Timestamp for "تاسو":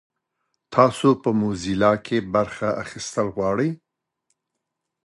0.73-1.09